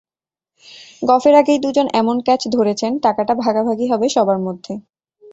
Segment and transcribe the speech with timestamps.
[1.01, 4.73] গফের আগেই দুজন এমন ক্যাচ ধরেছেন, টাকাটা ভাগাভাগি হবে সবার মধ্যে।